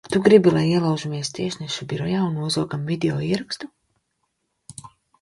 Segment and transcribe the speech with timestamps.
[0.13, 3.75] Tu gribi, lai ielaužamies tiesneša birojā un nozogam video ierakstu?